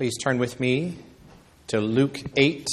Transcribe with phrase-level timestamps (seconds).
[0.00, 0.96] Please turn with me
[1.66, 2.66] to Luke 8.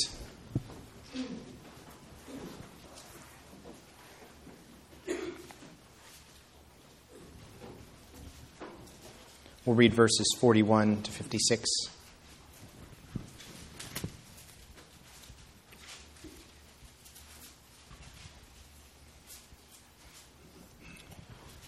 [9.66, 11.70] We'll read verses 41 to 56.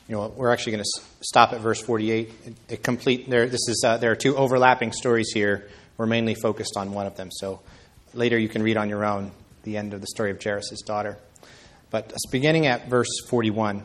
[0.09, 2.31] You know, we're actually going to stop at verse 48.
[2.45, 3.45] It, it complete there.
[3.45, 5.69] This is uh, there are two overlapping stories here.
[5.97, 7.29] We're mainly focused on one of them.
[7.31, 7.61] So
[8.15, 9.31] later you can read on your own
[9.63, 11.19] the end of the story of Jairus' daughter.
[11.91, 13.83] But beginning at verse 41,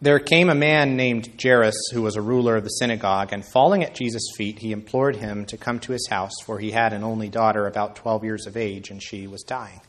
[0.00, 3.84] there came a man named Jairus who was a ruler of the synagogue, and falling
[3.84, 7.04] at Jesus' feet, he implored him to come to his house, for he had an
[7.04, 9.80] only daughter about 12 years of age, and she was dying.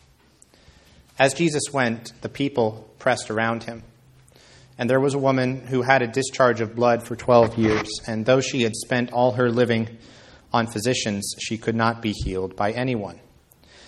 [1.18, 3.82] As Jesus went, the people pressed around him.
[4.78, 8.26] And there was a woman who had a discharge of blood for 12 years, and
[8.26, 9.98] though she had spent all her living
[10.52, 13.20] on physicians, she could not be healed by anyone.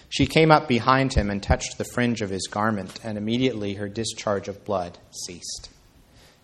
[0.10, 3.90] She came up behind him and touched the fringe of his garment, and immediately her
[3.90, 5.70] discharge of blood ceased.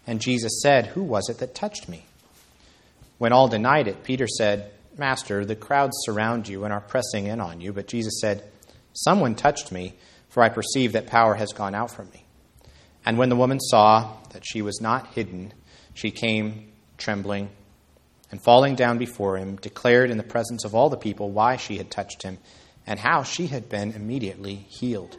[0.08, 2.06] And Jesus said, Who was it that touched me?
[3.18, 7.40] When all denied it, Peter said, Master, the crowds surround you and are pressing in
[7.40, 7.72] on you.
[7.72, 8.44] But Jesus said,
[8.94, 9.94] Someone touched me,
[10.30, 12.26] for I perceive that power has gone out from me.
[13.06, 15.54] And when the woman saw that she was not hidden,
[15.94, 17.50] she came trembling
[18.30, 21.78] and falling down before him, declared in the presence of all the people why she
[21.78, 22.38] had touched him
[22.88, 25.18] and how she had been immediately healed.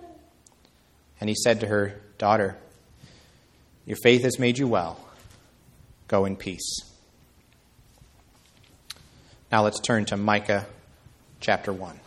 [1.20, 2.56] And he said to her, Daughter,
[3.86, 4.98] your faith has made you well.
[6.08, 6.80] Go in peace.
[9.50, 10.66] Now let's turn to Micah
[11.40, 11.98] chapter 1.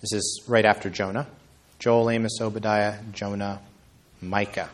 [0.00, 1.26] This is right after Jonah.
[1.78, 3.60] Joel, Amos, Obadiah, Jonah,
[4.20, 4.70] Micah,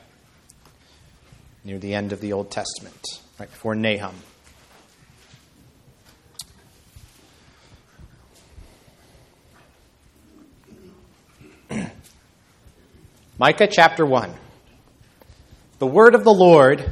[1.65, 3.05] near the end of the Old Testament,
[3.39, 4.15] right before Nahum.
[13.39, 14.33] Micah chapter 1.
[15.79, 16.91] The word of the Lord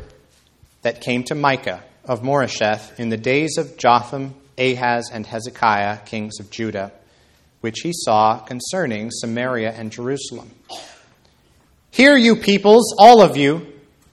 [0.83, 6.39] that came to Micah of Moresheth in the days of Jotham, Ahaz, and Hezekiah, kings
[6.39, 6.93] of Judah,
[7.63, 10.51] which he saw concerning Samaria and Jerusalem.
[11.93, 13.67] Hear, you peoples, all of you,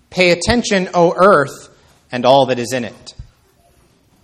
[0.09, 1.69] pay attention, O earth,
[2.11, 3.13] and all that is in it.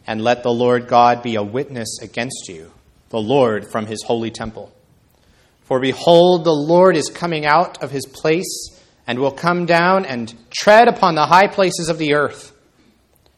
[0.06, 2.74] And let the Lord God be a witness against you,
[3.12, 4.74] the Lord from his holy temple.
[5.62, 8.78] For behold, the Lord is coming out of his place,
[9.08, 12.52] and will come down and tread upon the high places of the earth.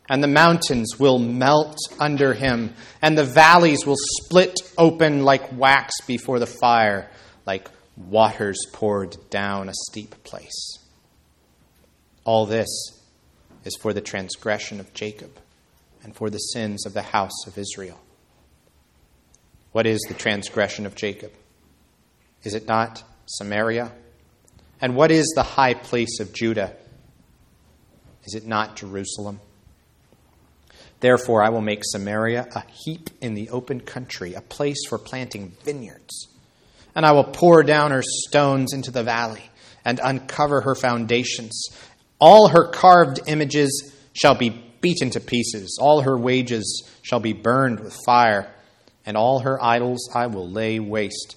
[0.09, 2.73] And the mountains will melt under him,
[3.03, 7.07] and the valleys will split open like wax before the fire,
[7.45, 10.78] like waters poured down a steep place.
[12.24, 12.68] All this
[13.66, 15.31] is for the transgression of Jacob
[16.03, 18.00] and for the sins of the house of Israel.
[19.72, 21.31] What is the transgression of Jacob?
[22.44, 23.91] Is it not Samaria?
[24.79, 26.74] And what is the high place of Judah?
[28.25, 29.40] Is it not Jerusalem?
[31.00, 35.56] Therefore, I will make Samaria a heap in the open country, a place for planting
[35.64, 36.28] vineyards
[36.97, 39.44] and I will pour down her stones into the valley
[39.85, 41.68] and uncover her foundations.
[42.19, 44.50] All her carved images shall be
[44.81, 48.52] beaten to pieces, all her wages shall be burned with fire,
[49.06, 51.35] and all her idols I will lay waste.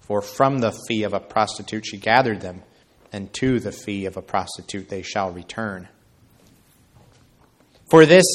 [0.00, 2.62] For from the fee of a prostitute she gathered them,
[3.10, 5.88] and to the fee of a prostitute they shall return.
[7.90, 8.26] For this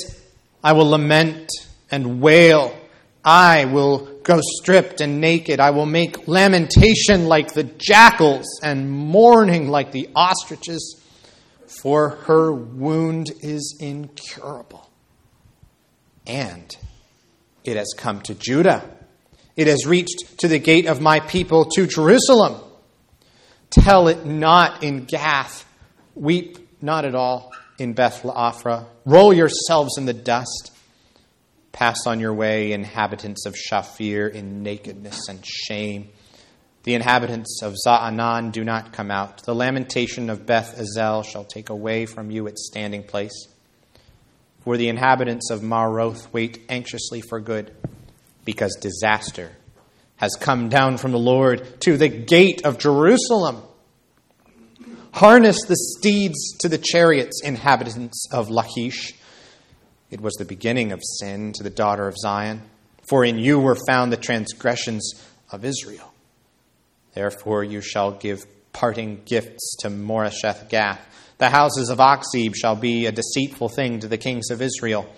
[0.63, 1.47] I will lament
[1.91, 2.75] and wail
[3.23, 5.59] I will go stripped and naked.
[5.61, 10.99] I will make lamentation like the jackals and mourning like the ostriches,
[11.67, 14.89] for her wound is incurable.
[16.27, 16.75] And
[17.63, 18.89] it has come to Judah.
[19.55, 22.59] It has reached to the gate of my people, to Jerusalem.
[23.69, 25.65] Tell it not in Gath.
[26.15, 28.25] Weep not at all in Beth
[29.05, 30.71] Roll yourselves in the dust.
[31.75, 36.07] Pass on your way, inhabitants of Shaphir, in nakedness and shame.
[36.83, 39.43] The inhabitants of Za'anan do not come out.
[39.43, 43.49] The lamentation of Beth Ezel shall take away from you its standing place.
[44.63, 47.75] For the inhabitants of Maroth wait anxiously for good,
[48.45, 49.51] because disaster
[50.15, 53.61] has come down from the Lord to the gate of Jerusalem.
[55.11, 59.13] Harness the steeds to the chariots, inhabitants of Lachish.
[60.11, 62.61] It was the beginning of sin to the daughter of Zion,
[63.09, 65.13] for in you were found the transgressions
[65.51, 66.13] of Israel.
[67.13, 71.01] Therefore you shall give parting gifts to Moresheth Gath.
[71.37, 75.11] The houses of Achzib shall be a deceitful thing to the kings of Israel.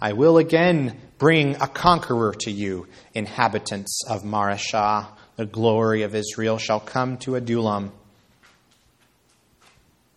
[0.00, 5.08] I will again bring a conqueror to you, inhabitants of Mareshah.
[5.36, 7.92] The glory of Israel shall come to Adullam.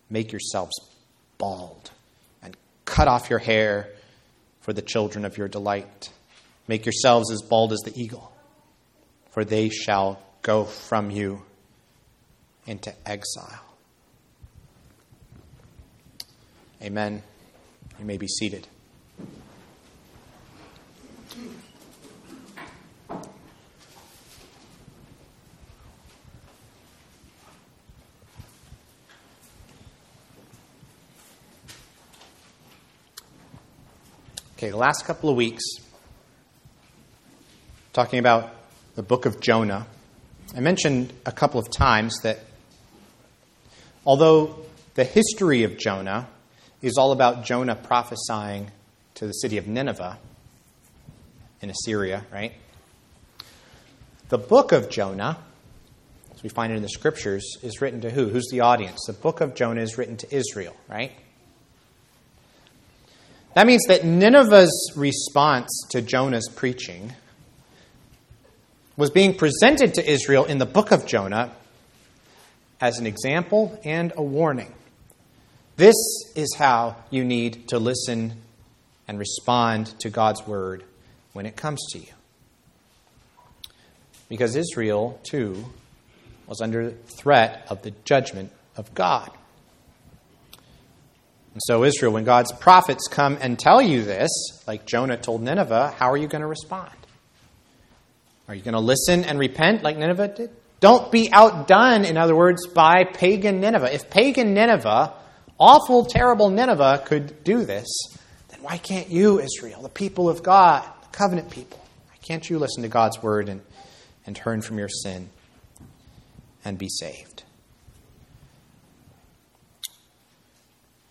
[0.08, 0.74] Make yourselves
[1.38, 1.90] bald
[2.90, 3.88] cut off your hair
[4.60, 6.10] for the children of your delight.
[6.66, 8.32] Make yourselves as bald as the eagle,
[9.30, 11.42] for they shall go from you
[12.66, 13.64] into exile.
[16.82, 17.22] Amen.
[17.98, 18.66] You may be seated.
[34.60, 35.62] Okay, the last couple of weeks,
[37.94, 38.52] talking about
[38.94, 39.86] the book of Jonah,
[40.54, 42.40] I mentioned a couple of times that
[44.04, 44.56] although
[44.96, 46.28] the history of Jonah
[46.82, 48.70] is all about Jonah prophesying
[49.14, 50.18] to the city of Nineveh
[51.62, 52.52] in Assyria, right?
[54.28, 55.38] The book of Jonah,
[56.34, 58.28] as we find it in the scriptures, is written to who?
[58.28, 59.06] Who's the audience?
[59.06, 61.12] The book of Jonah is written to Israel, right?
[63.54, 67.14] That means that Nineveh's response to Jonah's preaching
[68.96, 71.50] was being presented to Israel in the book of Jonah
[72.80, 74.72] as an example and a warning.
[75.76, 75.96] This
[76.36, 78.34] is how you need to listen
[79.08, 80.84] and respond to God's word
[81.32, 82.12] when it comes to you.
[84.28, 85.64] Because Israel, too,
[86.46, 89.30] was under threat of the judgment of God.
[91.52, 94.30] And so, Israel, when God's prophets come and tell you this,
[94.66, 96.90] like Jonah told Nineveh, how are you going to respond?
[98.48, 100.50] Are you going to listen and repent like Nineveh did?
[100.80, 103.94] Don't be outdone, in other words, by pagan Nineveh.
[103.94, 105.12] If pagan Nineveh,
[105.58, 107.86] awful, terrible Nineveh, could do this,
[108.48, 112.58] then why can't you, Israel, the people of God, the covenant people, why can't you
[112.58, 113.60] listen to God's word and,
[114.24, 115.28] and turn from your sin
[116.64, 117.29] and be saved?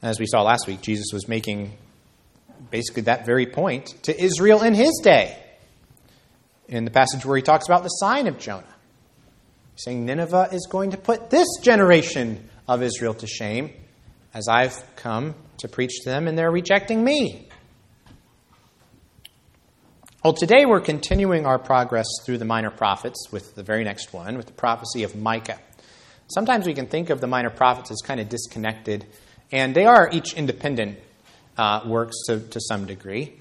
[0.01, 1.73] As we saw last week, Jesus was making
[2.71, 5.37] basically that very point to Israel in his day.
[6.69, 8.63] In the passage where he talks about the sign of Jonah,
[9.75, 13.71] saying Nineveh is going to put this generation of Israel to shame
[14.33, 17.47] as I've come to preach to them and they're rejecting me.
[20.23, 24.37] Well, today we're continuing our progress through the minor prophets with the very next one,
[24.37, 25.59] with the prophecy of Micah.
[26.27, 29.05] Sometimes we can think of the minor prophets as kind of disconnected
[29.51, 30.99] and they are each independent
[31.57, 33.33] uh, works to, to some degree,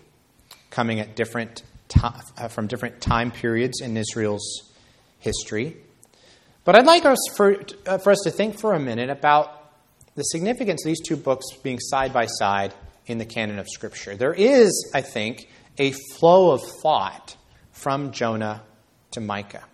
[0.71, 1.63] coming at different
[2.03, 4.73] uh, from different time periods in Israel's
[5.19, 5.77] history.
[6.65, 9.73] But I'd like us for, uh, for us to think for a minute about
[10.17, 12.75] the significance of these two books being side by side
[13.07, 14.17] in the canon of Scripture.
[14.17, 17.37] There is, I think, a flow of thought
[17.73, 18.63] from Jonah
[19.13, 19.65] to Micah.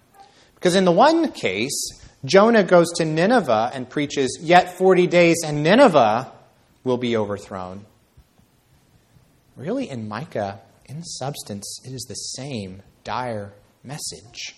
[0.54, 1.74] Because in the one case,
[2.24, 6.32] Jonah goes to Nineveh and preaches, Yet 40 days and Nineveh
[6.82, 7.84] will be overthrown.
[9.56, 14.56] Really, in Micah, in substance, it is the same dire message.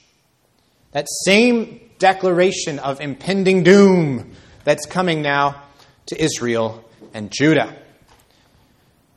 [0.92, 4.32] That same declaration of impending doom
[4.64, 5.62] that's coming now
[6.06, 7.76] to Israel and Judah.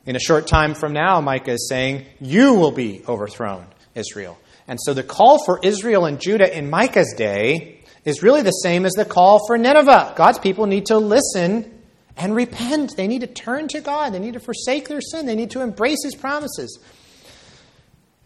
[0.06, 4.38] In a short time from now, Micah is saying, You will be overthrown, Israel.
[4.66, 8.86] And so the call for Israel and Judah in Micah's day is really the same
[8.86, 10.14] as the call for Nineveh.
[10.16, 11.82] God's people need to listen
[12.16, 12.96] and repent.
[12.96, 14.12] They need to turn to God.
[14.12, 15.26] They need to forsake their sin.
[15.26, 16.78] They need to embrace His promises.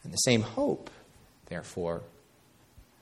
[0.03, 0.91] And the same hope,
[1.47, 2.03] therefore,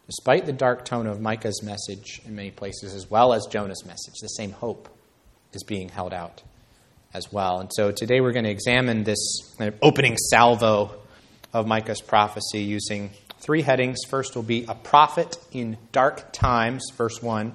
[0.06, 4.14] despite the dark tone of Micah's message in many places, as well as Jonah's message,
[4.20, 4.88] the same hope
[5.52, 6.42] is being held out
[7.14, 7.60] as well.
[7.60, 9.18] And so today we're going to examine this
[9.82, 10.94] opening salvo
[11.52, 13.10] of Micah's prophecy using
[13.42, 13.98] three headings.
[14.08, 17.52] First will be a prophet in dark times, verse 1.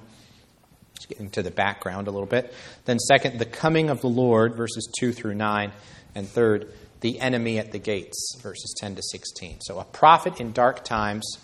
[0.94, 2.52] Just getting to the background a little bit.
[2.84, 5.72] Then, second, the coming of the Lord, verses 2 through 9.
[6.14, 9.60] And third, the enemy at the gates, verses 10 to 16.
[9.62, 11.38] So, a prophet in dark times,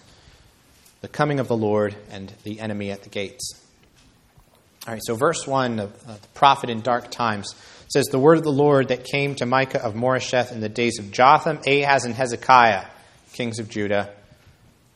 [1.00, 3.60] the coming of the Lord, and the enemy at the gates.
[4.86, 7.54] All right, so verse 1 of uh, the prophet in dark times
[7.88, 10.98] says, The word of the Lord that came to Micah of Moresheth in the days
[10.98, 12.84] of Jotham, Ahaz, and Hezekiah,
[13.32, 14.12] kings of Judah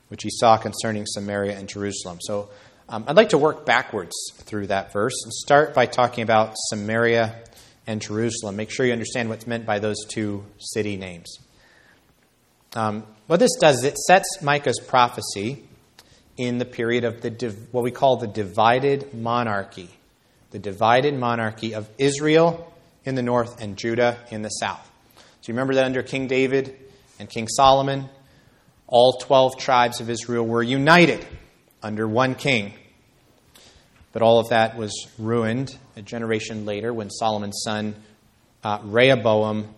[0.09, 2.19] which he saw concerning Samaria and Jerusalem.
[2.21, 2.49] So
[2.89, 7.35] um, I'd like to work backwards through that verse and start by talking about Samaria
[7.87, 8.57] and Jerusalem.
[8.57, 11.39] Make sure you understand what's meant by those two city names.
[12.75, 15.65] Um, what this does is it sets Micah's prophecy
[16.37, 19.91] in the period of the div- what we call the divided monarchy,
[20.51, 22.73] the divided monarchy of Israel
[23.05, 24.87] in the north and Judah in the south.
[25.17, 26.79] So you remember that under King David
[27.19, 28.09] and King Solomon,
[28.89, 31.25] all 12 tribes of Israel were united
[31.83, 32.73] under one king.
[34.13, 37.95] But all of that was ruined a generation later when Solomon's son
[38.65, 39.75] uh, Rehoboam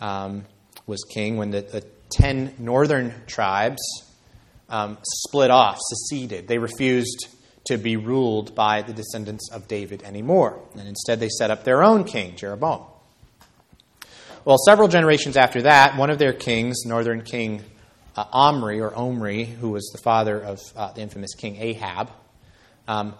[0.00, 0.44] um,
[0.86, 3.82] was king, when the, the, ten northern tribes
[4.68, 6.46] um, split off, seceded.
[6.46, 7.26] They refused
[7.66, 10.60] to be ruled by the descendants of David anymore.
[10.78, 12.82] And instead, they set up their own king, Jeroboam.
[14.44, 17.62] Well, several generations after that, one of their kings, northern king
[18.16, 22.10] uh, Omri, or Omri, who was the father of uh, the infamous king Ahab,
[22.86, 23.14] um,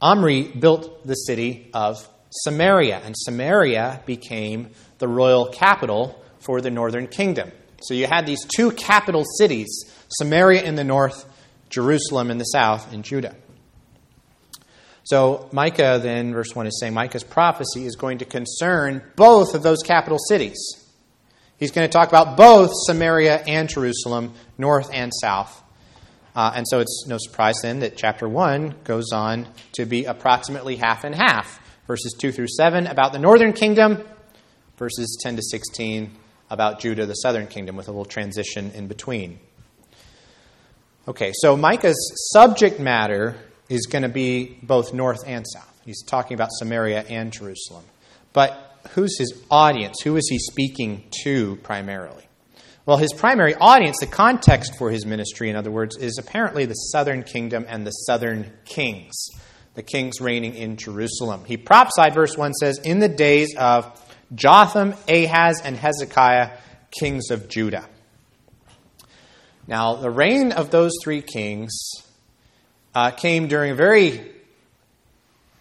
[0.00, 7.06] Omri built the city of Samaria, and Samaria became the royal capital for the northern
[7.06, 7.50] kingdom.
[7.82, 11.26] So you had these two capital cities Samaria in the north,
[11.68, 13.34] Jerusalem in the south, in Judah.
[15.04, 19.62] So Micah, then, verse 1 is saying Micah's prophecy is going to concern both of
[19.62, 20.56] those capital cities.
[21.58, 25.62] He's going to talk about both Samaria and Jerusalem, north and south.
[26.34, 30.76] Uh, and so it's no surprise then that chapter 1 goes on to be approximately
[30.76, 31.60] half and half.
[31.86, 34.02] Verses 2 through 7 about the northern kingdom,
[34.76, 36.10] verses 10 to 16
[36.50, 39.38] about Judah, the southern kingdom, with a little transition in between.
[41.08, 43.36] Okay, so Micah's subject matter
[43.68, 45.72] is going to be both north and south.
[45.84, 47.84] He's talking about Samaria and Jerusalem.
[48.32, 50.00] But who's his audience?
[50.02, 52.26] Who is he speaking to primarily?
[52.86, 56.74] Well, his primary audience, the context for his ministry, in other words, is apparently the
[56.74, 59.28] southern kingdom and the southern kings,
[59.74, 61.44] the kings reigning in Jerusalem.
[61.44, 64.00] He prophesied, verse 1 says, in the days of
[64.32, 66.58] Jotham, Ahaz, and Hezekiah,
[66.92, 67.88] kings of Judah.
[69.66, 71.76] Now, the reign of those three kings
[72.94, 74.32] uh, came during a very,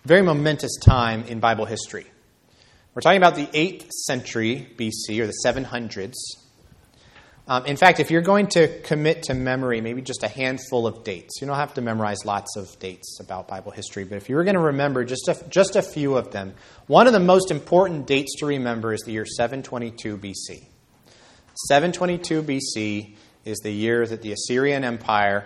[0.04, 2.06] very momentous time in Bible history.
[2.96, 6.14] We're talking about the 8th century BC, or the 700s.
[7.46, 11.04] Um, in fact, if you're going to commit to memory, maybe just a handful of
[11.04, 11.42] dates.
[11.42, 14.46] You don't have to memorize lots of dates about Bible history, but if you were
[14.46, 16.54] going to remember just a, just a few of them,
[16.88, 20.66] one of the most important dates to remember is the year 722 BC.
[21.68, 25.46] 722 BC is the year that the Assyrian Empire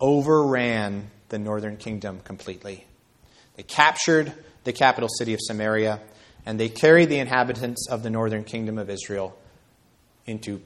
[0.00, 2.84] overran the northern kingdom completely.
[3.54, 4.32] They captured
[4.64, 6.00] the capital city of Samaria,
[6.46, 9.36] and they carried the inhabitants of the northern kingdom of Israel
[10.26, 10.60] into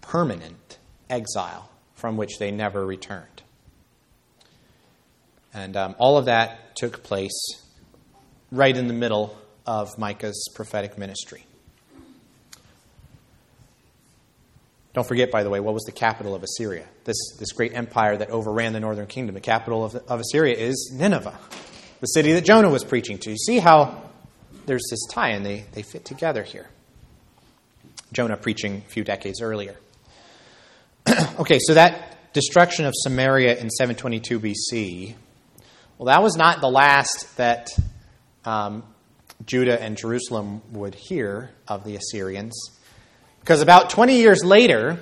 [0.00, 3.42] permanent exile from which they never returned.
[5.54, 7.62] And um, all of that took place
[8.50, 9.36] right in the middle
[9.66, 11.44] of Micah's prophetic ministry.
[14.94, 16.86] Don't forget, by the way, what was the capital of Assyria?
[17.04, 19.34] This, this great empire that overran the northern kingdom.
[19.34, 21.38] The capital of, of Assyria is Nineveh,
[22.00, 23.30] the city that Jonah was preaching to.
[23.30, 24.02] You see how
[24.66, 26.68] there's this tie and they, they fit together here.
[28.12, 29.76] Jonah preaching a few decades earlier.
[31.38, 35.14] okay, so that destruction of Samaria in 722 BC,
[35.98, 37.70] well, that was not the last that
[38.44, 38.82] um,
[39.44, 42.54] Judah and Jerusalem would hear of the Assyrians.
[43.40, 45.00] Because about 20 years later,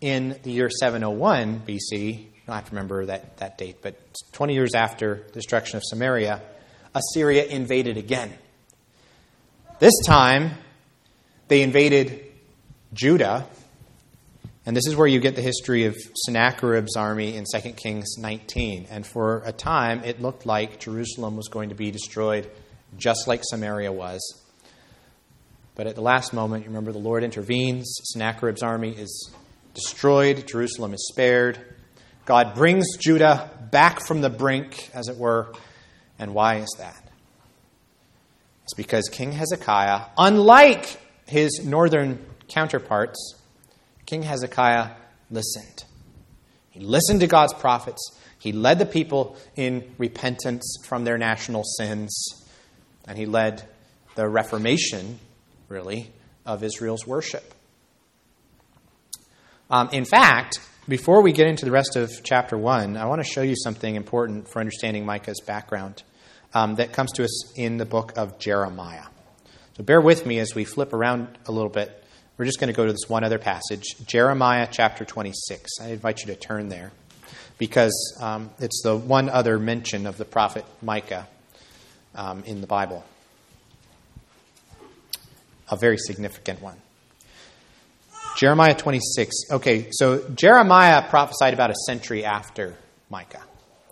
[0.00, 3.96] in the year 701 BC, don't have to remember that, that date, but
[4.32, 6.42] 20 years after the destruction of Samaria,
[6.94, 8.32] Assyria invaded again.
[9.80, 10.52] This time,
[11.48, 12.24] they invaded
[12.94, 13.48] Judah
[14.66, 15.96] and this is where you get the history of
[16.26, 18.86] Sennacherib's army in 2 Kings 19.
[18.90, 22.50] And for a time, it looked like Jerusalem was going to be destroyed
[22.96, 24.20] just like Samaria was.
[25.74, 27.92] But at the last moment, you remember the Lord intervenes.
[28.12, 29.30] Sennacherib's army is
[29.72, 31.58] destroyed, Jerusalem is spared.
[32.26, 35.52] God brings Judah back from the brink, as it were.
[36.18, 37.09] And why is that?
[38.70, 40.96] It's because King Hezekiah, unlike
[41.26, 43.34] his northern counterparts,
[44.06, 44.92] King Hezekiah
[45.28, 45.82] listened.
[46.70, 48.16] He listened to God's prophets.
[48.38, 52.16] He led the people in repentance from their national sins.
[53.08, 53.68] And he led
[54.14, 55.18] the reformation,
[55.68, 56.12] really,
[56.46, 57.52] of Israel's worship.
[59.68, 63.28] Um, in fact, before we get into the rest of chapter 1, I want to
[63.28, 66.04] show you something important for understanding Micah's background
[66.54, 69.04] um, that comes to us in the book of Jeremiah.
[69.76, 72.00] So bear with me as we flip around a little bit
[72.40, 75.72] we're just going to go to this one other passage, Jeremiah chapter 26.
[75.78, 76.90] I invite you to turn there
[77.58, 81.28] because um, it's the one other mention of the prophet Micah
[82.14, 83.04] um, in the Bible.
[85.70, 86.78] A very significant one.
[88.38, 89.50] Jeremiah 26.
[89.50, 92.74] Okay, so Jeremiah prophesied about a century after
[93.10, 93.44] Micah.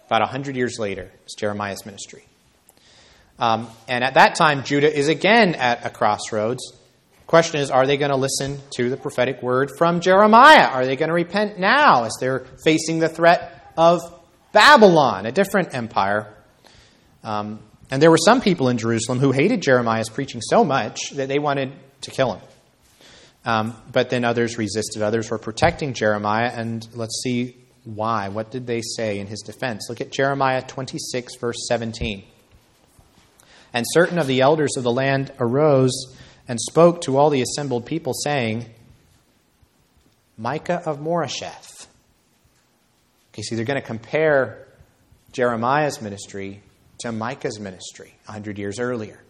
[0.06, 2.24] About 100 years later, it's Jeremiah's ministry.
[3.38, 6.78] Um, and at that time, Judah is again at a crossroads
[7.28, 10.64] Question is, are they going to listen to the prophetic word from Jeremiah?
[10.64, 14.00] Are they going to repent now as they're facing the threat of
[14.52, 16.34] Babylon, a different empire?
[17.22, 21.28] Um, and there were some people in Jerusalem who hated Jeremiah's preaching so much that
[21.28, 22.42] they wanted to kill him.
[23.44, 25.02] Um, but then others resisted.
[25.02, 28.30] Others were protecting Jeremiah, and let's see why.
[28.30, 29.90] What did they say in his defense?
[29.90, 32.24] Look at Jeremiah 26, verse 17.
[33.72, 37.84] And certain of the elders of the land arose and spoke to all the assembled
[37.84, 38.66] people, saying,
[40.36, 41.86] Micah of Moresheth.
[43.32, 44.66] Okay, see, they're going to compare
[45.32, 46.62] Jeremiah's ministry
[47.00, 49.20] to Micah's ministry 100 years earlier.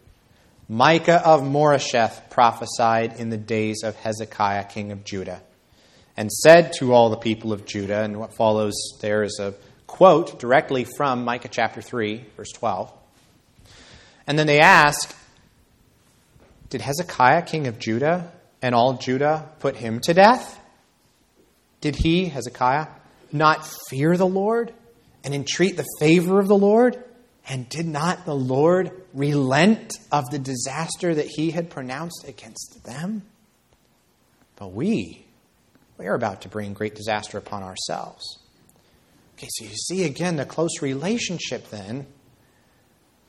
[0.67, 5.41] Micah of Moresheth prophesied in the days of Hezekiah, king of Judah,
[6.15, 9.55] and said to all the people of Judah, and what follows there is a
[9.87, 12.93] quote directly from Micah chapter 3, verse 12.
[14.29, 15.17] And then they ask,
[16.69, 18.31] Did Hezekiah, king of Judah,
[18.61, 20.59] and all Judah put him to death?
[21.81, 22.87] Did he, Hezekiah,
[23.31, 24.71] not fear the Lord
[25.23, 27.03] and entreat the favor of the Lord?
[27.47, 33.23] And did not the Lord relent of the disaster that he had pronounced against them?
[34.57, 35.25] But we,
[35.97, 38.37] we are about to bring great disaster upon ourselves.
[39.37, 42.05] Okay, so you see again the close relationship then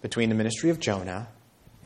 [0.03, 1.29] between the ministry of Jonah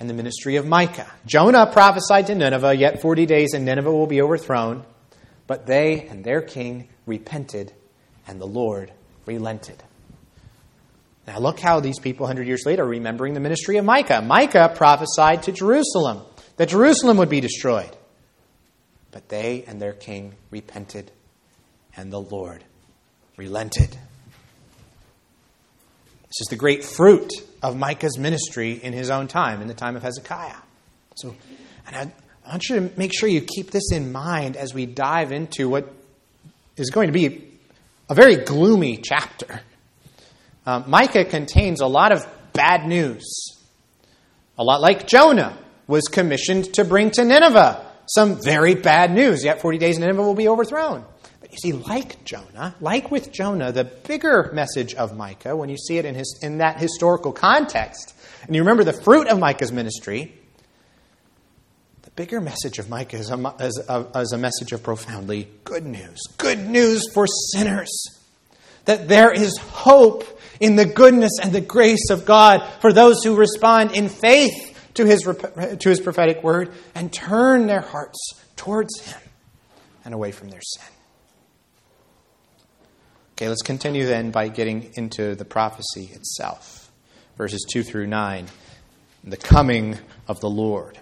[0.00, 1.10] and the ministry of Micah.
[1.26, 4.84] Jonah prophesied to Nineveh, yet 40 days and Nineveh will be overthrown.
[5.46, 7.72] But they and their king repented,
[8.26, 8.92] and the Lord
[9.26, 9.82] relented.
[11.26, 14.20] Now, look how these people 100 years later are remembering the ministry of Micah.
[14.20, 16.22] Micah prophesied to Jerusalem
[16.56, 17.96] that Jerusalem would be destroyed.
[19.10, 21.10] But they and their king repented,
[21.96, 22.64] and the Lord
[23.36, 23.96] relented.
[26.34, 27.30] This is the great fruit
[27.62, 30.56] of Micah's ministry in his own time, in the time of Hezekiah.
[31.14, 31.36] So,
[31.86, 32.12] and
[32.44, 35.68] I, want you to make sure you keep this in mind as we dive into
[35.68, 35.88] what
[36.76, 37.52] is going to be
[38.08, 39.60] a very gloomy chapter.
[40.66, 43.56] Um, Micah contains a lot of bad news.
[44.58, 45.56] A lot like Jonah
[45.86, 49.44] was commissioned to bring to Nineveh some very bad news.
[49.44, 51.04] Yet 40 days Nineveh will be overthrown.
[51.54, 55.98] You see, like Jonah, like with Jonah, the bigger message of Micah, when you see
[55.98, 58.12] it in, his, in that historical context,
[58.42, 60.34] and you remember the fruit of Micah's ministry,
[62.02, 65.86] the bigger message of Micah is a, is a, is a message of profoundly good
[65.86, 66.20] news.
[66.38, 68.04] Good news for sinners.
[68.86, 70.24] That there is hope
[70.58, 75.04] in the goodness and the grace of God for those who respond in faith to
[75.04, 78.18] his, to his prophetic word and turn their hearts
[78.56, 79.20] towards him
[80.04, 80.93] and away from their sin.
[83.36, 86.92] Okay, let's continue then by getting into the prophecy itself.
[87.36, 88.46] Verses 2 through 9.
[89.24, 91.00] The coming of the Lord.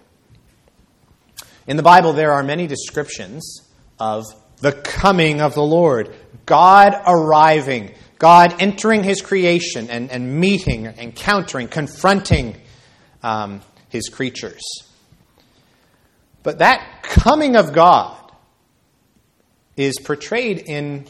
[1.66, 3.68] In the Bible, there are many descriptions
[4.00, 4.24] of
[4.62, 6.14] the coming of the Lord,
[6.46, 12.56] God arriving, God entering his creation and, and meeting, encountering, confronting
[13.22, 14.62] um, his creatures.
[16.42, 18.16] But that coming of God
[19.76, 21.06] is portrayed in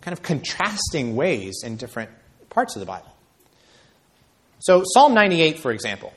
[0.00, 2.10] kind of contrasting ways in different
[2.48, 3.12] parts of the Bible.
[4.60, 6.12] So, Psalm 98, for example,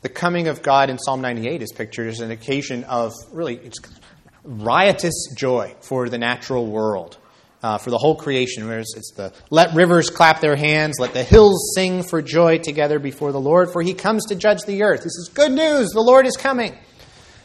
[0.00, 3.78] the coming of God in Psalm 98 is pictured as an occasion of really it's
[4.44, 7.18] riotous joy for the natural world
[7.62, 8.66] uh, for the whole creation.
[8.66, 12.98] Whereas it's the let rivers clap their hands, let the hills sing for joy together
[12.98, 15.00] before the Lord, for he comes to judge the earth.
[15.00, 15.90] This is good news.
[15.90, 16.76] The Lord is coming.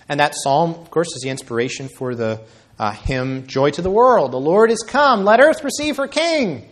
[0.10, 2.41] And that psalm, of course, is the inspiration for the
[2.79, 4.31] uh, hymn Joy to the World.
[4.31, 5.23] The Lord is come.
[5.23, 6.69] Let earth receive her King.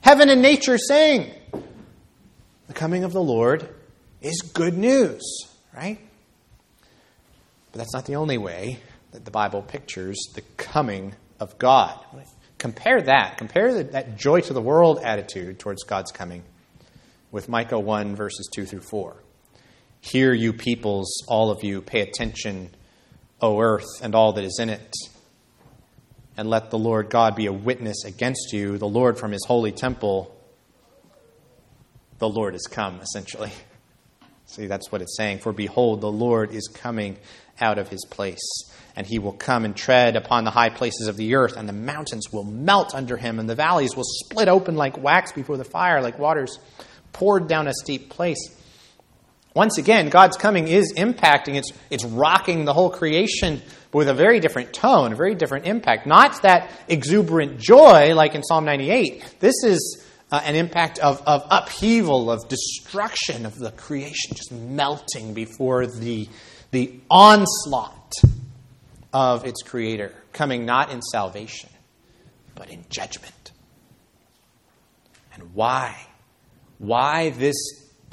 [0.00, 1.30] Heaven and nature sing.
[2.66, 3.68] The coming of the Lord
[4.20, 5.22] is good news,
[5.74, 5.98] right?
[7.72, 8.80] But that's not the only way
[9.12, 11.98] that the Bible pictures the coming of God.
[12.58, 13.36] Compare that.
[13.38, 16.42] Compare that joy to the world attitude towards God's coming
[17.30, 19.16] with Micah 1, verses 2 through 4.
[20.00, 22.70] Hear, you peoples, all of you, pay attention,
[23.44, 24.94] O earth, and all that is in it.
[26.36, 29.70] And let the Lord God be a witness against you, the Lord from his holy
[29.70, 30.34] temple.
[32.18, 33.52] The Lord is come, essentially.
[34.46, 35.40] See, that's what it's saying.
[35.40, 37.18] For behold, the Lord is coming
[37.60, 38.40] out of his place
[38.96, 41.72] and he will come and tread upon the high places of the earth, and the
[41.72, 45.64] mountains will melt under him, and the valleys will split open like wax before the
[45.64, 46.58] fire, like waters
[47.12, 48.38] poured down a steep place.
[49.54, 53.62] Once again, God's coming is impacting, it's, it's rocking the whole creation,
[53.94, 56.06] with a very different tone, a very different impact.
[56.06, 59.36] Not that exuberant joy like in Psalm 98.
[59.38, 65.32] This is uh, an impact of, of upheaval, of destruction of the creation, just melting
[65.32, 66.28] before the
[66.72, 68.12] the onslaught
[69.12, 71.70] of its creator, coming not in salvation,
[72.56, 73.52] but in judgment.
[75.34, 75.96] And why?
[76.78, 77.54] Why this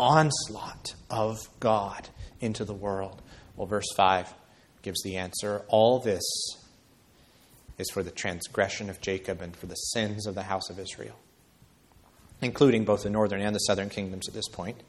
[0.02, 2.10] onslaught of God
[2.42, 3.22] into the world?
[3.56, 4.34] Well, verse 5
[4.82, 5.64] gives the answer.
[5.68, 6.24] All this
[7.78, 11.18] is for the transgression of Jacob and for the sins of the house of Israel,
[12.42, 14.82] including both the northern and the southern kingdoms at this point.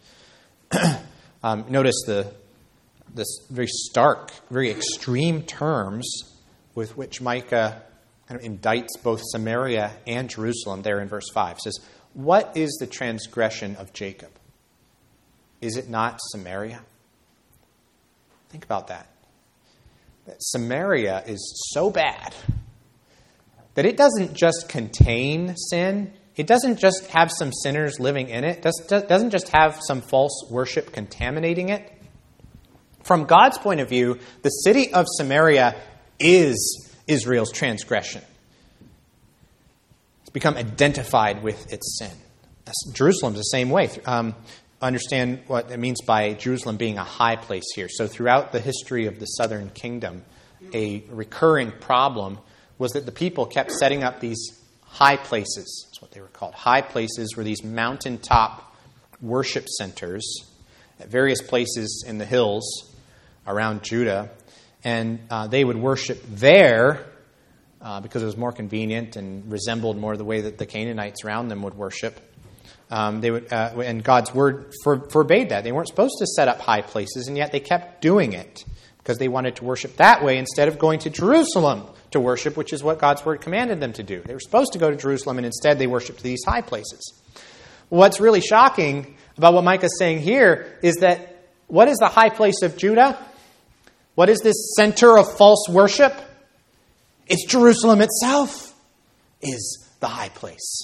[1.44, 2.32] um, notice the
[3.14, 6.08] this very stark, very extreme terms
[6.74, 7.82] with which Micah
[8.26, 11.56] kind of indicts both Samaria and Jerusalem there in verse 5.
[11.56, 11.78] It says,
[12.14, 14.30] What is the transgression of Jacob?
[15.62, 16.82] Is it not Samaria?
[18.50, 19.06] Think about that.
[20.38, 22.34] Samaria is so bad
[23.74, 28.64] that it doesn't just contain sin, it doesn't just have some sinners living in it,
[28.64, 31.90] it doesn't just have some false worship contaminating it.
[33.04, 35.74] From God's point of view, the city of Samaria
[36.20, 38.22] is Israel's transgression.
[40.20, 42.12] It's become identified with its sin.
[42.92, 43.90] Jerusalem's the same way.
[44.06, 44.34] Um,
[44.82, 47.88] understand what it means by Jerusalem being a high place here.
[47.88, 50.24] So, throughout the history of the southern kingdom,
[50.74, 52.38] a recurring problem
[52.78, 55.86] was that the people kept setting up these high places.
[55.86, 56.54] That's what they were called.
[56.54, 58.74] High places were these mountaintop
[59.20, 60.44] worship centers
[61.00, 62.94] at various places in the hills
[63.46, 64.30] around Judah,
[64.84, 67.06] and uh, they would worship there
[67.80, 71.48] uh, because it was more convenient and resembled more the way that the Canaanites around
[71.48, 72.20] them would worship.
[72.90, 75.64] Um, they would, uh, and God's word for, forbade that.
[75.64, 78.64] They weren't supposed to set up high places, and yet they kept doing it
[78.98, 82.72] because they wanted to worship that way instead of going to Jerusalem to worship, which
[82.72, 84.20] is what God's word commanded them to do.
[84.20, 87.22] They were supposed to go to Jerusalem, and instead they worshiped these high places.
[87.88, 92.62] What's really shocking about what Micah's saying here is that what is the high place
[92.62, 93.18] of Judah?
[94.14, 96.14] What is this center of false worship?
[97.26, 98.74] It's Jerusalem itself
[99.40, 100.82] is the high place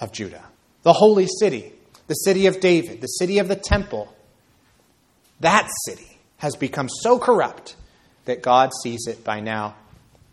[0.00, 0.44] of Judah,
[0.86, 1.72] the holy city,
[2.06, 4.14] the city of David, the city of the temple.
[5.40, 7.74] That city has become so corrupt
[8.26, 9.74] that God sees it by now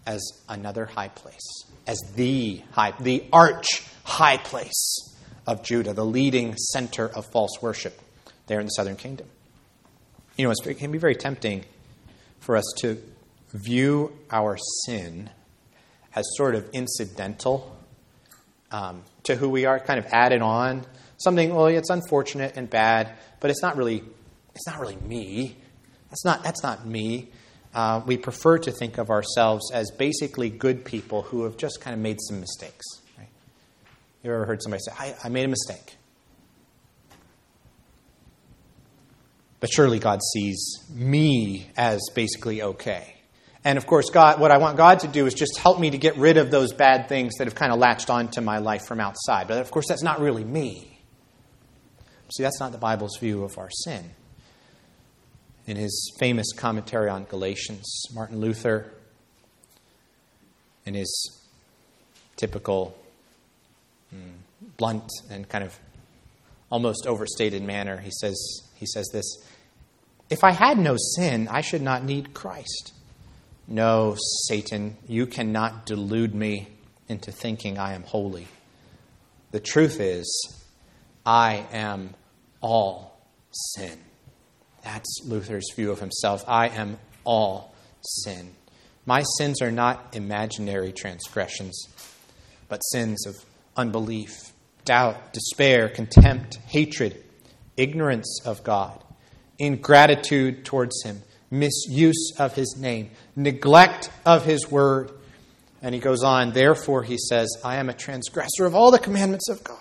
[0.06, 6.56] as another high place, as the high, the arch high place of Judah, the leading
[6.56, 8.00] center of false worship
[8.46, 9.26] there in the southern kingdom.
[10.38, 11.66] You know, it can be very tempting
[12.42, 13.02] for us to
[13.54, 15.32] view our sin
[16.16, 17.76] as sort of incidental
[18.74, 20.86] um, to who we are, kind of added on.
[21.18, 24.04] Something, well, it's unfortunate and bad, but it's not really,
[24.56, 25.56] it's not really me.
[26.10, 27.30] That's not, that's not me.
[27.74, 31.94] Uh, we prefer to think of ourselves as basically good people who have just kind
[31.94, 32.86] of made some mistakes.
[33.18, 33.30] Right?
[34.24, 35.98] You ever heard somebody say, I, I made a mistake?
[39.60, 40.62] But surely God sees
[40.94, 43.16] me as basically okay.
[43.66, 45.98] And of course, God, what I want God to do is just help me to
[45.98, 49.00] get rid of those bad things that have kind of latched onto my life from
[49.00, 49.48] outside.
[49.48, 51.00] But of course, that's not really me.
[52.36, 54.10] See, that's not the Bible's view of our sin.
[55.66, 58.92] In his famous commentary on Galatians, Martin Luther,
[60.86, 61.40] in his
[62.36, 62.98] typical
[64.14, 64.20] mm,
[64.78, 65.78] blunt and kind of
[66.70, 69.38] almost overstated manner, he says, he says this
[70.30, 72.93] if I had no sin, I should not need Christ.
[73.68, 74.16] No,
[74.48, 76.68] Satan, you cannot delude me
[77.08, 78.48] into thinking I am holy.
[79.52, 80.26] The truth is,
[81.26, 82.16] I am
[82.62, 83.18] all
[83.52, 83.98] sin.
[84.84, 86.44] That's Luther's view of himself.
[86.48, 88.54] I am all sin.
[89.06, 91.88] My sins are not imaginary transgressions,
[92.68, 93.36] but sins of
[93.78, 94.32] unbelief,
[94.86, 97.24] doubt, despair, contempt, hatred,
[97.78, 99.04] ignorance of God
[99.60, 101.22] ingratitude towards Him,
[101.54, 105.12] misuse of His name, neglect of His word.
[105.82, 109.50] And he goes on, therefore, he says, I am a transgressor of all the commandments
[109.50, 109.78] of God.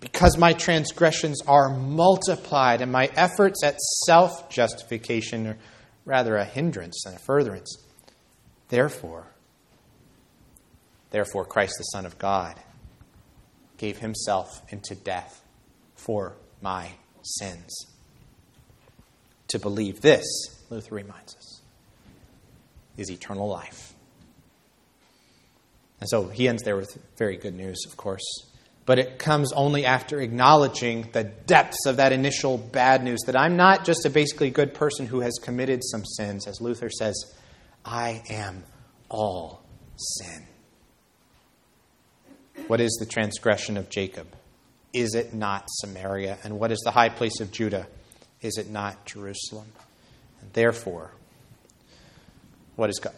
[0.00, 5.58] Because my transgressions are multiplied and my efforts at self justification are
[6.06, 7.76] rather a hindrance than a furtherance.
[8.68, 9.26] Therefore,
[11.10, 12.58] therefore, Christ the Son of God
[13.76, 15.42] gave himself into death
[15.94, 17.89] for my sins
[19.50, 20.24] to believe this,
[20.70, 21.60] Luther reminds us,
[22.96, 23.94] is eternal life.
[26.00, 28.22] And so he ends there with very good news, of course.
[28.86, 33.56] But it comes only after acknowledging the depths of that initial bad news that I'm
[33.56, 36.48] not just a basically good person who has committed some sins.
[36.48, 37.14] As Luther says,
[37.84, 38.64] I am
[39.08, 39.62] all
[39.96, 40.46] sin.
[42.66, 44.26] What is the transgression of Jacob?
[44.92, 46.38] Is it not Samaria?
[46.42, 47.86] And what is the high place of Judah?
[48.42, 49.66] Is it not Jerusalem?
[50.40, 51.10] And Therefore,
[52.76, 53.14] what is God?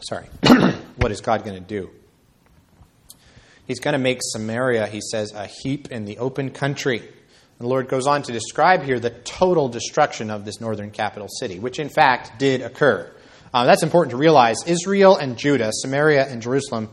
[0.00, 0.26] Sorry,
[0.96, 1.90] what is God going to do?
[3.66, 6.98] He's going to make Samaria, he says, a heap in the open country.
[6.98, 11.28] And The Lord goes on to describe here the total destruction of this northern capital
[11.28, 13.10] city, which in fact did occur.
[13.54, 14.56] Uh, that's important to realize.
[14.66, 16.88] Israel and Judah, Samaria and Jerusalem,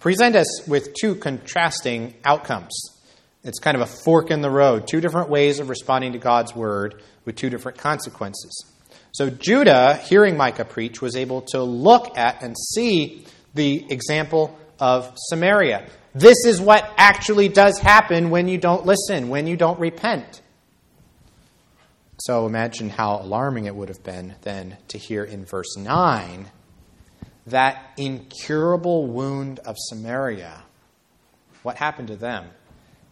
[0.00, 2.97] present us with two contrasting outcomes.
[3.44, 6.54] It's kind of a fork in the road, two different ways of responding to God's
[6.54, 8.64] word with two different consequences.
[9.12, 15.12] So Judah, hearing Micah preach, was able to look at and see the example of
[15.16, 15.88] Samaria.
[16.14, 20.42] This is what actually does happen when you don't listen, when you don't repent.
[22.20, 26.50] So imagine how alarming it would have been then to hear in verse 9
[27.46, 30.64] that incurable wound of Samaria.
[31.62, 32.46] What happened to them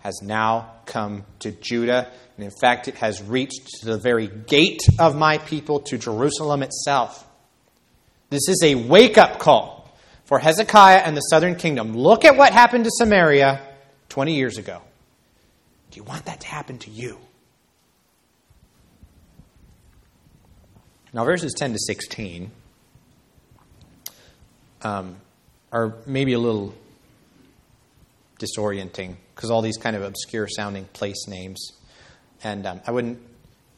[0.06, 2.08] has now come to Judah.
[2.36, 6.62] And in fact, it has reached to the very gate of my people, to Jerusalem
[6.62, 7.26] itself.
[8.30, 9.92] This is a wake up call
[10.24, 11.96] for Hezekiah and the southern kingdom.
[11.96, 13.60] Look at what happened to Samaria
[14.08, 14.80] 20 years ago.
[15.90, 17.18] Do you want that to happen to you?
[21.12, 22.52] Now, verses 10 to 16
[24.82, 25.16] um,
[25.72, 26.76] are maybe a little
[28.38, 31.72] disorienting because all these kind of obscure sounding place names.
[32.42, 33.20] And um, I wouldn't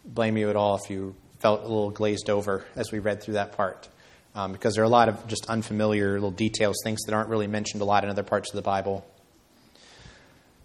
[0.04, 3.34] blame you at all if you felt a little glazed over as we read through
[3.34, 3.88] that part.
[4.34, 7.48] Um, because there are a lot of just unfamiliar little details, things that aren't really
[7.48, 9.04] mentioned a lot in other parts of the Bible.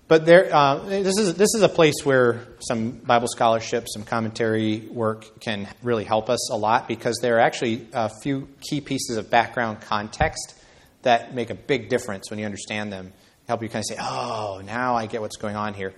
[0.07, 4.81] But there, uh, this, is, this is a place where some Bible scholarship, some commentary
[4.91, 9.17] work can really help us a lot because there are actually a few key pieces
[9.17, 10.55] of background context
[11.01, 13.13] that make a big difference when you understand them.
[13.47, 15.93] Help you kind of say, oh, now I get what's going on here.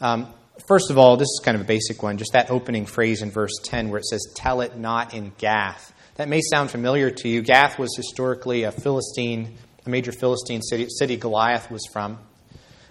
[0.00, 0.32] Um,
[0.66, 3.30] first of all, this is kind of a basic one, just that opening phrase in
[3.30, 5.92] verse 10 where it says, Tell it not in Gath.
[6.16, 7.40] That may sound familiar to you.
[7.40, 12.18] Gath was historically a Philistine, a major Philistine city, city Goliath was from.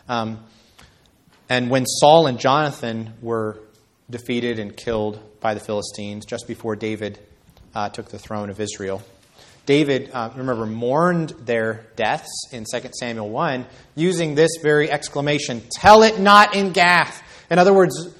[0.09, 0.43] Um,
[1.47, 3.59] and when Saul and Jonathan were
[4.09, 7.19] defeated and killed by the Philistines just before David
[7.75, 9.03] uh, took the throne of Israel,
[9.71, 16.03] David, uh, remember, mourned their deaths in 2 Samuel 1 using this very exclamation Tell
[16.03, 17.23] it not in Gath.
[17.49, 18.13] In other words,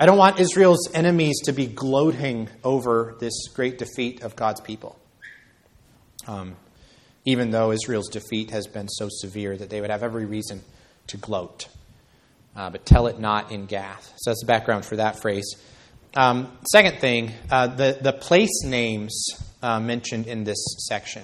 [0.00, 4.98] I don't want Israel's enemies to be gloating over this great defeat of God's people.
[6.26, 6.56] Um,
[7.26, 10.62] even though Israel's defeat has been so severe that they would have every reason
[11.08, 11.68] to gloat.
[12.56, 14.10] Uh, but tell it not in Gath.
[14.16, 15.54] So that's the background for that phrase.
[16.16, 19.26] Um, second thing, uh, the, the place names
[19.64, 21.22] uh, mentioned in this section.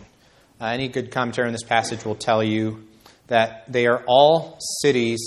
[0.61, 2.83] Uh, any good commentary on this passage will tell you
[3.27, 5.21] that they are all cities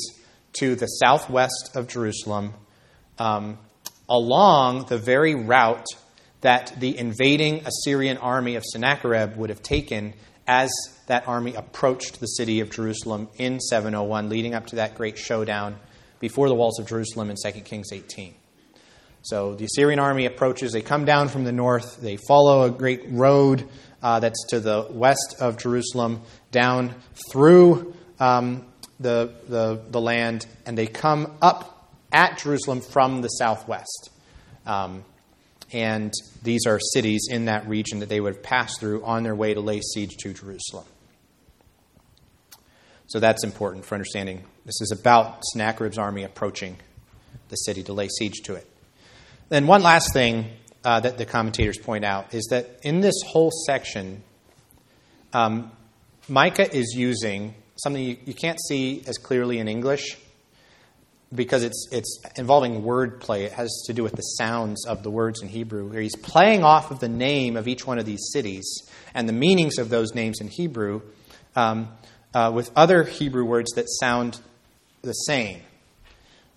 [0.54, 2.54] to the southwest of Jerusalem
[3.19, 3.60] um,
[4.10, 5.86] along the very route
[6.41, 10.13] that the invading Assyrian army of Sennacherib would have taken
[10.47, 10.71] as
[11.08, 15.78] that army approached the city of Jerusalem in 701, leading up to that great showdown
[16.19, 18.34] before the walls of Jerusalem in 2 Kings 18.
[19.23, 20.73] So the Assyrian army approaches.
[20.73, 22.01] They come down from the north.
[22.01, 23.67] They follow a great road
[24.01, 26.93] uh, that's to the west of Jerusalem, down
[27.31, 28.65] through um,
[28.99, 34.09] the, the, the, land, and they come up at Jerusalem from the southwest.
[34.65, 35.05] Um,
[35.71, 39.53] and these are cities in that region that they would pass through on their way
[39.53, 40.86] to lay siege to Jerusalem.
[43.07, 44.43] So that's important for understanding.
[44.65, 46.75] This is about Sennacherib's army approaching
[47.49, 48.67] the city to lay siege to it.
[49.49, 50.49] Then, one last thing
[50.84, 54.23] uh, that the commentators point out is that in this whole section,
[55.34, 55.71] um,
[56.27, 60.17] Micah is using something you, you, can't see as clearly in English
[61.34, 63.41] because it's, it's involving wordplay.
[63.41, 66.63] It has to do with the sounds of the words in Hebrew, where he's playing
[66.63, 68.63] off of the name of each one of these cities
[69.13, 71.01] and the meanings of those names in Hebrew
[71.56, 71.89] um,
[72.34, 74.39] uh, with other Hebrew words that sound
[75.01, 75.62] the same,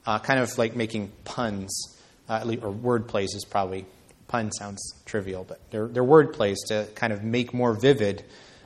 [0.07, 1.96] uh, kind of like making puns,
[2.29, 3.87] uh, or word plays is probably,
[4.29, 8.25] pun sounds trivial, but they're, they're word plays to kind of make more vivid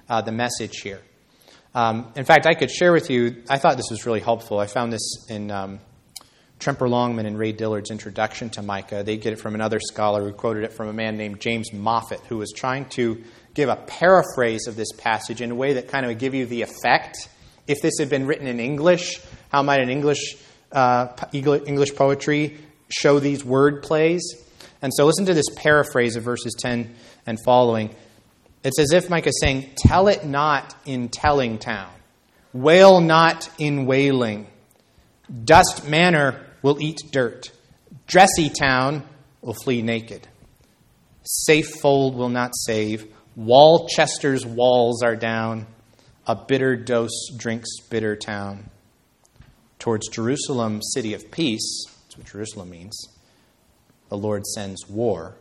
[0.08, 1.00] uh, the message here.
[1.74, 4.58] Um, in fact, I could share with you, I thought this was really helpful.
[4.58, 5.80] I found this in um,
[6.58, 9.02] Tremper Longman and Ray Dillard's introduction to Micah.
[9.04, 12.24] They get it from another scholar who quoted it from a man named James Moffatt,
[12.26, 13.22] who was trying to
[13.54, 16.46] give a paraphrase of this passage in a way that kind of would give you
[16.46, 17.28] the effect.
[17.66, 19.20] If this had been written in English,
[19.50, 20.36] how might an English,
[20.72, 22.58] uh, English poetry
[22.90, 24.22] show these word plays?
[24.83, 26.94] And so listen to this paraphrase of verses 10
[27.26, 27.94] and following.
[28.62, 31.90] It's as if Micah is saying, Tell it not in telling town,
[32.53, 34.46] wail not in wailing.
[35.44, 37.50] Dust manor will eat dirt,
[38.07, 39.05] dressy town
[39.40, 40.26] will flee naked.
[41.22, 43.07] Safe fold will not save.
[43.37, 45.66] Walchester's walls are down.
[46.26, 48.68] A bitter dose drinks bitter town.
[49.79, 51.87] Towards Jerusalem, city of peace,
[52.20, 53.09] what Jerusalem means,
[54.09, 55.35] the Lord sends war.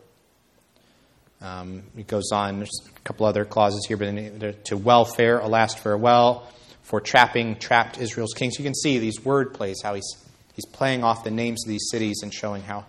[1.41, 5.47] Um, it goes on, there's a couple other clauses here, but then to welfare, a
[5.47, 8.57] last farewell, for trapping trapped Israel's kings.
[8.57, 10.17] You can see these word plays, how he's,
[10.53, 12.85] he's playing off the names of these cities and showing how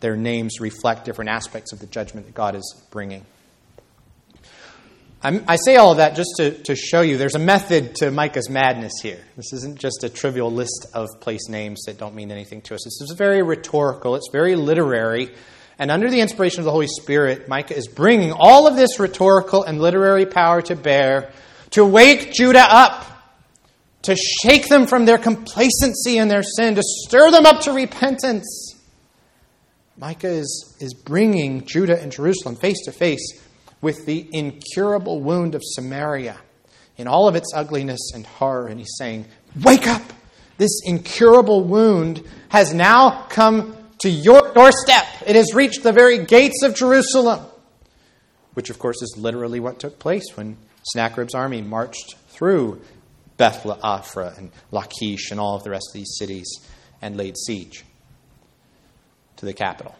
[0.00, 3.24] their names reflect different aspects of the judgment that God is bringing.
[5.24, 8.10] I'm, i say all of that just to, to show you there's a method to
[8.10, 9.20] Micah's madness here.
[9.36, 12.82] This isn't just a trivial list of place names that don't mean anything to us.
[12.84, 15.30] This is very rhetorical, it's very literary.
[15.78, 19.62] And under the inspiration of the Holy Spirit, Micah is bringing all of this rhetorical
[19.62, 21.32] and literary power to bear
[21.70, 23.06] to wake Judah up,
[24.02, 28.74] to shake them from their complacency and their sin, to stir them up to repentance.
[29.96, 33.40] Micah is, is bringing Judah and Jerusalem face to face
[33.82, 36.38] with the incurable wound of Samaria
[36.96, 38.68] in all of its ugliness and horror.
[38.68, 39.26] And he's saying,
[39.62, 40.02] Wake up!
[40.56, 45.04] This incurable wound has now come to your doorstep.
[45.26, 47.44] It has reached the very gates of Jerusalem.
[48.54, 50.56] Which, of course, is literally what took place when
[50.92, 52.80] Sennacherib's army marched through
[53.36, 56.46] Beth Aphrah and Lachish and all of the rest of these cities
[57.00, 57.84] and laid siege
[59.36, 59.94] to the capital.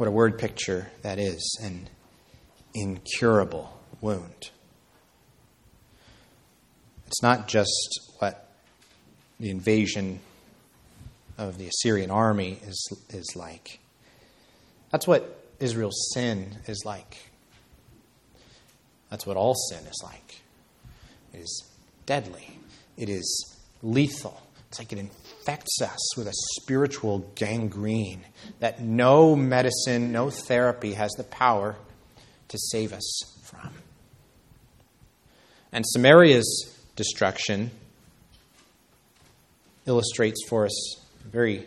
[0.00, 1.86] What a word picture that is an
[2.72, 4.50] incurable wound.
[7.06, 8.48] It's not just what
[9.38, 10.20] the invasion
[11.36, 13.78] of the Assyrian army is, is like.
[14.90, 17.18] That's what Israel's sin is like.
[19.10, 20.40] That's what all sin is like.
[21.34, 21.68] It is
[22.06, 22.58] deadly.
[22.96, 24.40] It is lethal.
[24.70, 24.98] It's like it
[25.40, 28.24] infects us with a spiritual gangrene
[28.58, 31.76] that no medicine, no therapy has the power
[32.48, 33.70] to save us from.
[35.72, 37.70] And Samaria's destruction
[39.86, 41.66] illustrates for us very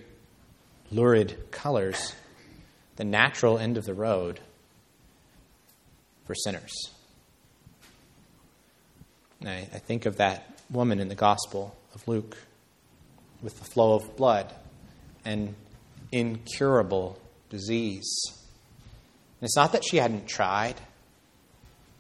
[0.92, 2.14] lurid colors
[2.98, 4.40] the natural end of the road
[6.26, 6.72] for sinners.
[9.44, 12.38] I, I think of that woman in the Gospel of Luke
[13.44, 14.52] with the flow of blood
[15.26, 15.54] and
[16.12, 18.10] incurable disease.
[19.40, 20.76] And it's not that she hadn't tried.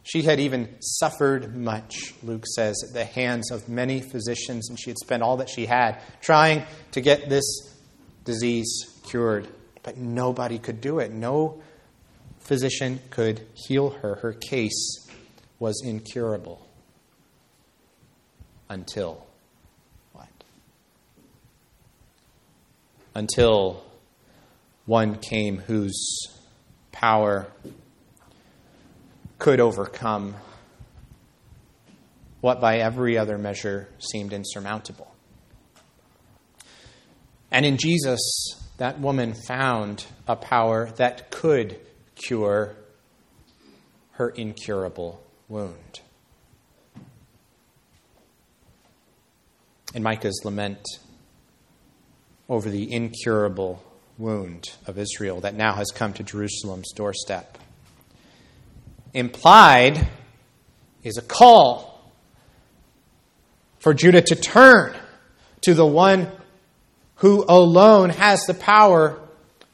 [0.03, 4.89] She had even suffered much, Luke says, at the hands of many physicians, and she
[4.89, 7.43] had spent all that she had trying to get this
[8.23, 9.47] disease cured.
[9.83, 11.11] But nobody could do it.
[11.11, 11.61] No
[12.39, 14.15] physician could heal her.
[14.15, 15.07] Her case
[15.59, 16.67] was incurable
[18.69, 19.25] until
[23.15, 23.83] Until
[24.85, 26.27] one came whose
[26.91, 27.47] power
[29.39, 30.35] could overcome
[32.41, 35.13] what by every other measure seemed insurmountable.
[37.51, 38.19] And in Jesus,
[38.77, 41.79] that woman found a power that could
[42.15, 42.75] cure
[44.13, 46.01] her incurable wound.
[49.93, 50.81] in Micah's lament
[52.53, 53.83] over the incurable
[54.19, 57.57] wound of Israel that now has come to Jerusalem's doorstep.
[59.11, 60.07] Implied
[61.03, 62.11] is a call
[63.79, 64.95] for Judah to turn
[65.61, 66.31] to the one
[67.15, 69.19] who alone has the power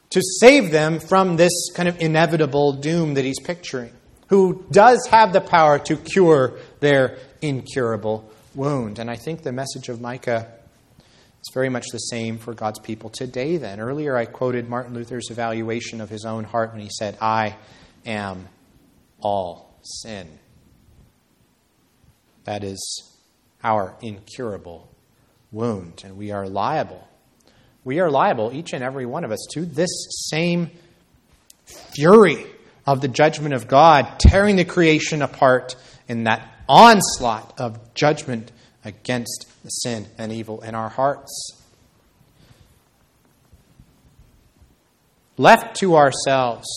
[0.08, 3.92] to save them from this kind of inevitable doom that he's picturing,
[4.28, 8.98] who does have the power to cure their incurable wound.
[8.98, 10.50] And I think the message of Micah
[11.40, 13.80] is very much the same for God's people today, then.
[13.80, 17.56] Earlier, I quoted Martin Luther's evaluation of his own heart when he said, I
[18.04, 18.48] am
[19.20, 20.28] all sin.
[22.44, 23.04] That is
[23.62, 24.88] our incurable
[25.52, 27.06] wound, and we are liable.
[27.84, 29.90] We are liable, each and every one of us, to this
[30.30, 30.70] same
[31.94, 32.46] fury
[32.86, 35.76] of the judgment of God, tearing the creation apart
[36.08, 38.52] in that onslaught of judgment
[38.84, 41.52] against the sin and evil in our hearts.
[45.36, 46.68] Left to ourselves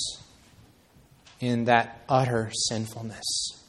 [1.39, 3.59] in that utter sinfulness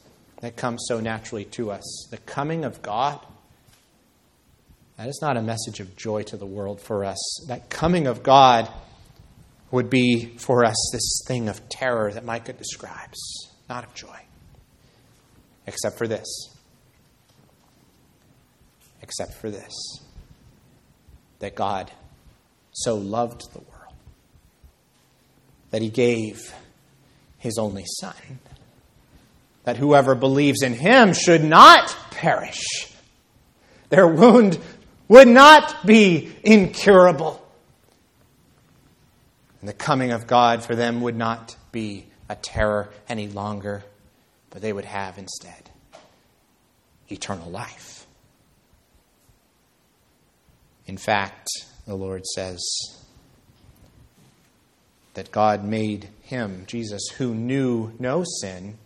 [0.41, 3.19] that comes so naturally to us, the coming of God,
[4.97, 7.45] that is not a message of joy to the world for us.
[7.47, 8.69] That coming of God
[9.71, 14.25] would be for us this thing of terror that Micah describes, not of joy
[15.67, 16.54] except for this.
[19.01, 19.73] Except for this
[21.39, 21.91] that God
[22.71, 23.93] so loved the world
[25.71, 26.53] that he gave
[27.37, 28.39] his only Son,
[29.63, 32.63] that whoever believes in him should not perish.
[33.89, 34.57] Their wound
[35.07, 37.45] would not be incurable.
[39.59, 43.83] And the coming of God for them would not be a terror any longer,
[44.49, 45.69] but they would have instead
[47.09, 47.94] eternal life.
[50.87, 51.47] In fact,
[51.85, 52.61] the Lord says
[55.13, 58.77] that God made him, Jesus, who knew no sin,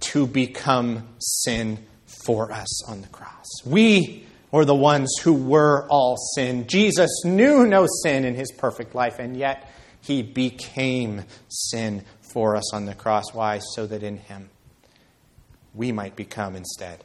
[0.00, 1.78] to become sin
[2.24, 3.46] for us on the cross.
[3.64, 6.66] We were the ones who were all sin.
[6.66, 12.72] Jesus knew no sin in his perfect life, and yet he became sin for us
[12.74, 13.32] on the cross.
[13.32, 13.58] Why?
[13.74, 14.50] So that in him
[15.74, 17.04] we might become instead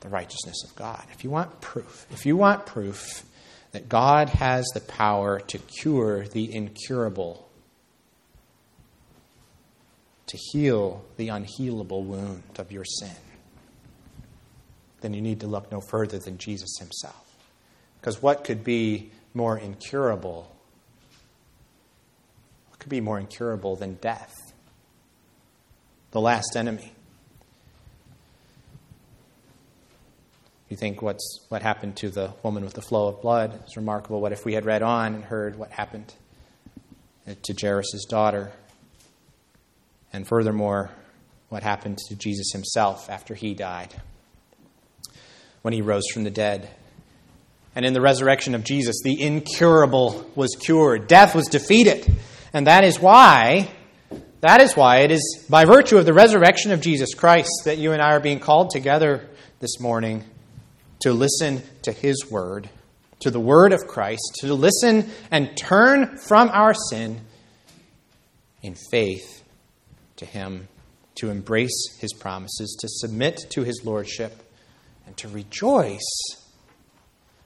[0.00, 1.02] the righteousness of God.
[1.12, 3.24] If you want proof, if you want proof
[3.72, 7.48] that God has the power to cure the incurable,
[10.26, 13.16] to heal the unhealable wound of your sin,
[15.00, 17.34] then you need to look no further than Jesus himself.
[18.00, 20.54] Because what could be more incurable?
[22.68, 24.34] What could be more incurable than death?
[26.10, 26.92] The last enemy.
[30.72, 34.22] You think what's what happened to the woman with the flow of blood is remarkable.
[34.22, 36.14] What if we had read on and heard what happened
[37.26, 38.52] to Jairus' daughter?
[40.14, 40.90] And furthermore,
[41.50, 43.94] what happened to Jesus himself after he died,
[45.60, 46.70] when he rose from the dead.
[47.76, 52.10] And in the resurrection of Jesus, the incurable was cured, death was defeated.
[52.54, 53.68] And that is why,
[54.40, 57.92] that is why it is by virtue of the resurrection of Jesus Christ that you
[57.92, 59.28] and I are being called together
[59.60, 60.24] this morning
[61.02, 62.70] to listen to His Word,
[63.20, 67.20] to the Word of Christ, to listen and turn from our sin
[68.62, 69.42] in faith
[70.16, 70.68] to Him,
[71.16, 74.42] to embrace His promises, to submit to His Lordship,
[75.06, 76.00] and to rejoice.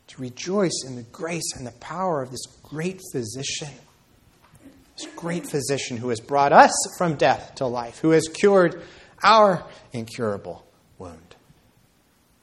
[0.09, 3.73] To rejoice in the grace and the power of this great physician.
[4.97, 8.83] This great physician who has brought us from death to life, who has cured
[9.23, 10.65] our incurable
[10.99, 11.37] wound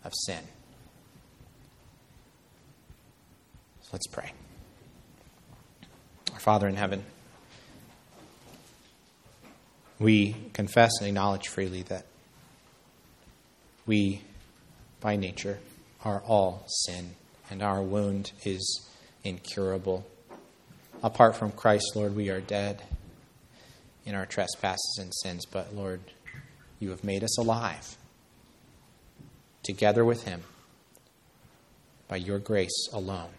[0.03, 0.43] of sin.
[3.93, 4.31] Let's pray.
[6.33, 7.03] Our Father in heaven,
[9.99, 12.07] we confess and acknowledge freely that
[13.85, 14.23] we,
[14.99, 15.59] by nature,
[16.03, 17.11] are all sin,
[17.51, 18.89] and our wound is
[19.23, 20.07] incurable.
[21.03, 22.81] Apart from Christ, Lord, we are dead
[24.07, 26.01] in our trespasses and sins, but Lord,
[26.79, 27.95] you have made us alive
[29.61, 30.41] together with Him
[32.07, 33.29] by your grace alone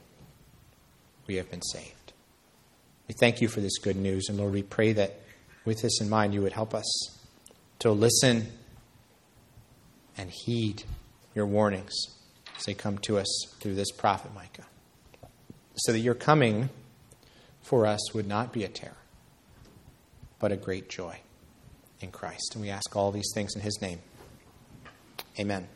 [1.26, 2.12] we have been saved.
[3.08, 5.20] We thank you for this good news, and Lord, we pray that
[5.64, 7.18] with this in mind, you would help us
[7.80, 8.48] to listen
[10.16, 10.84] and heed
[11.34, 11.94] your warnings
[12.56, 14.66] as they come to us through this prophet Micah,
[15.74, 16.68] so that your coming
[17.62, 18.96] for us would not be a terror,
[20.38, 21.18] but a great joy
[22.00, 22.52] in Christ.
[22.54, 24.00] And we ask all these things in his name.
[25.38, 25.66] Amen.